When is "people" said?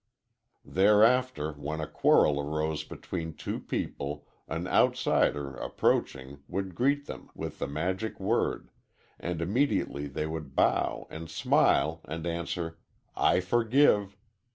3.59-4.25